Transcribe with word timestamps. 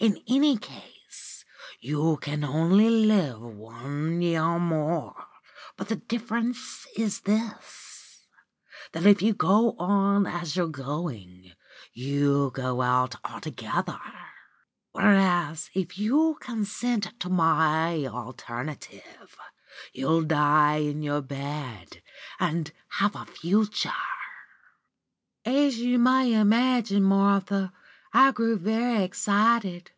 In 0.00 0.20
any 0.26 0.58
case, 0.58 1.44
you 1.80 2.18
can 2.20 2.42
only 2.44 2.90
live 2.90 3.40
one 3.40 4.20
year 4.20 4.58
more, 4.58 5.28
but 5.76 5.88
the 5.88 5.94
difference 5.96 6.84
is 6.96 7.20
this: 7.20 8.26
that 8.90 9.06
if 9.06 9.22
you 9.22 9.32
go 9.34 9.76
on 9.78 10.26
as 10.26 10.56
you're 10.56 10.66
going, 10.66 11.52
you 11.92 12.50
go 12.54 12.82
out 12.82 13.14
altogether; 13.24 14.00
whereas, 14.90 15.70
if 15.74 15.96
you 15.96 16.38
consent 16.40 17.18
to 17.20 17.30
my 17.30 18.04
alternative, 18.04 19.36
you'll 19.92 20.22
die 20.22 20.78
in 20.78 21.02
your 21.02 21.22
bed, 21.22 22.02
and 22.40 22.72
have 22.98 23.14
a 23.14 23.24
future.' 23.24 23.90
"As 25.44 25.78
you 25.78 25.98
may 26.00 26.34
imagine, 26.34 27.04
Martha, 27.04 27.72
I 28.16 28.30
grew 28.30 28.56
very 28.56 29.02
excited. 29.02 29.90